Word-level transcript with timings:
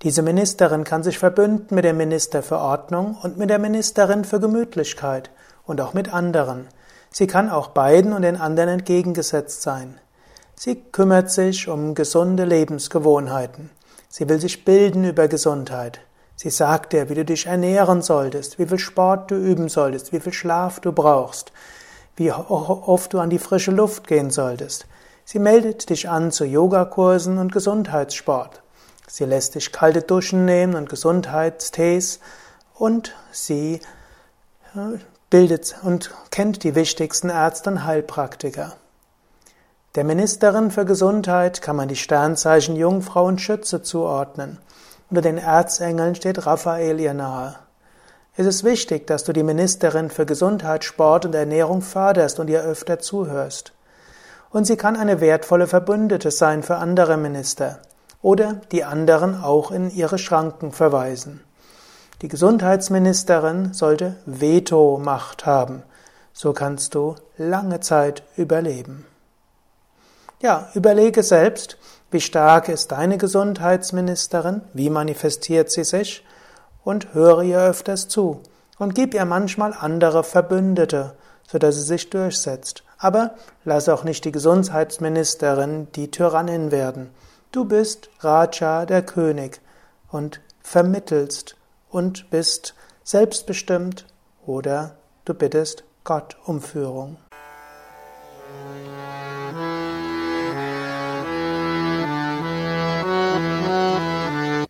Diese 0.00 0.22
Ministerin 0.22 0.84
kann 0.84 1.02
sich 1.02 1.18
verbünden 1.18 1.74
mit 1.74 1.84
dem 1.84 1.98
Minister 1.98 2.42
für 2.42 2.56
Ordnung 2.56 3.18
und 3.22 3.36
mit 3.36 3.50
der 3.50 3.58
Ministerin 3.58 4.24
für 4.24 4.40
Gemütlichkeit 4.40 5.28
und 5.66 5.82
auch 5.82 5.92
mit 5.92 6.10
anderen. 6.10 6.68
Sie 7.10 7.26
kann 7.26 7.50
auch 7.50 7.68
beiden 7.68 8.14
und 8.14 8.22
den 8.22 8.38
anderen 8.38 8.70
entgegengesetzt 8.70 9.60
sein. 9.60 9.98
Sie 10.54 10.76
kümmert 10.76 11.30
sich 11.30 11.68
um 11.68 11.94
gesunde 11.94 12.44
Lebensgewohnheiten. 12.44 13.70
Sie 14.08 14.28
will 14.28 14.38
sich 14.38 14.64
bilden 14.64 15.04
über 15.04 15.26
Gesundheit. 15.28 16.00
Sie 16.36 16.50
sagt 16.50 16.92
dir, 16.92 17.08
wie 17.08 17.14
du 17.14 17.24
dich 17.24 17.46
ernähren 17.46 18.02
solltest, 18.02 18.58
wie 18.58 18.66
viel 18.66 18.78
Sport 18.78 19.30
du 19.30 19.36
üben 19.36 19.68
solltest, 19.68 20.12
wie 20.12 20.20
viel 20.20 20.32
Schlaf 20.32 20.80
du 20.80 20.92
brauchst, 20.92 21.52
wie 22.16 22.32
oft 22.32 23.12
du 23.12 23.20
an 23.20 23.30
die 23.30 23.38
frische 23.38 23.70
Luft 23.70 24.06
gehen 24.06 24.30
solltest. 24.30 24.86
Sie 25.24 25.38
meldet 25.38 25.88
dich 25.88 26.08
an 26.08 26.30
zu 26.30 26.44
Yogakursen 26.44 27.38
und 27.38 27.52
Gesundheitssport. 27.52 28.62
Sie 29.06 29.24
lässt 29.24 29.54
dich 29.54 29.72
kalte 29.72 30.02
Duschen 30.02 30.44
nehmen 30.44 30.74
und 30.74 30.88
Gesundheitstees 30.88 32.20
und 32.74 33.14
sie 33.30 33.80
äh, 34.74 34.98
bildet 35.30 35.76
und 35.82 36.10
kennt 36.30 36.64
die 36.64 36.74
wichtigsten 36.74 37.28
Ärzte 37.28 37.70
und 37.70 37.84
Heilpraktiker. 37.84 38.76
Der 39.94 40.04
Ministerin 40.04 40.70
für 40.70 40.86
Gesundheit 40.86 41.60
kann 41.60 41.76
man 41.76 41.86
die 41.86 41.96
Sternzeichen 41.96 42.76
Jungfrau 42.76 43.26
und 43.26 43.42
Schütze 43.42 43.82
zuordnen. 43.82 44.56
Unter 45.10 45.20
den 45.20 45.36
Erzengeln 45.36 46.14
steht 46.14 46.46
Raphael 46.46 46.98
ihr 46.98 47.12
nahe. 47.12 47.56
Es 48.34 48.46
ist 48.46 48.64
wichtig, 48.64 49.06
dass 49.06 49.24
du 49.24 49.34
die 49.34 49.42
Ministerin 49.42 50.08
für 50.08 50.24
Gesundheit, 50.24 50.84
Sport 50.84 51.26
und 51.26 51.34
Ernährung 51.34 51.82
förderst 51.82 52.40
und 52.40 52.48
ihr 52.48 52.62
öfter 52.62 53.00
zuhörst. 53.00 53.74
Und 54.48 54.66
sie 54.66 54.78
kann 54.78 54.96
eine 54.96 55.20
wertvolle 55.20 55.66
Verbündete 55.66 56.30
sein 56.30 56.62
für 56.62 56.76
andere 56.76 57.18
Minister 57.18 57.80
oder 58.22 58.62
die 58.72 58.84
anderen 58.84 59.42
auch 59.42 59.70
in 59.70 59.90
ihre 59.90 60.16
Schranken 60.16 60.72
verweisen. 60.72 61.44
Die 62.22 62.28
Gesundheitsministerin 62.28 63.74
sollte 63.74 64.16
Veto-Macht 64.24 65.44
haben. 65.44 65.82
So 66.32 66.54
kannst 66.54 66.94
du 66.94 67.14
lange 67.36 67.80
Zeit 67.80 68.22
überleben. 68.38 69.04
Ja, 70.42 70.68
überlege 70.74 71.22
selbst, 71.22 71.78
wie 72.10 72.20
stark 72.20 72.68
ist 72.68 72.90
deine 72.90 73.16
Gesundheitsministerin, 73.16 74.62
wie 74.74 74.90
manifestiert 74.90 75.70
sie 75.70 75.84
sich 75.84 76.24
und 76.82 77.14
höre 77.14 77.42
ihr 77.42 77.60
öfters 77.60 78.08
zu 78.08 78.40
und 78.76 78.96
gib 78.96 79.14
ihr 79.14 79.24
manchmal 79.24 79.72
andere 79.72 80.24
Verbündete, 80.24 81.14
sodass 81.46 81.76
sie 81.76 81.82
sich 81.82 82.10
durchsetzt. 82.10 82.82
Aber 82.98 83.36
lass 83.64 83.88
auch 83.88 84.02
nicht 84.02 84.24
die 84.24 84.32
Gesundheitsministerin 84.32 85.86
die 85.94 86.10
Tyrannin 86.10 86.72
werden. 86.72 87.10
Du 87.52 87.64
bist 87.64 88.10
Raja, 88.18 88.84
der 88.84 89.02
König, 89.02 89.60
und 90.10 90.40
vermittelst 90.60 91.54
und 91.88 92.30
bist 92.30 92.74
selbstbestimmt 93.04 94.06
oder 94.44 94.96
du 95.24 95.34
bittest 95.34 95.84
Gott 96.02 96.36
um 96.46 96.60
Führung. 96.60 97.16